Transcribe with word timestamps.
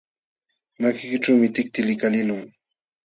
Makiykićhuumi 0.79 1.47
tikti 1.55 1.79
likaliqlun. 1.87 2.43